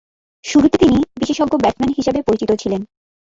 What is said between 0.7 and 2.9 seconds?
তিনি বিশেষজ্ঞ ব্যাটসম্যান হিসেবে পরিচিত ছিলেন।